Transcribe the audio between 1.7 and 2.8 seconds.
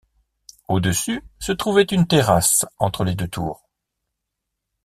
une terrasse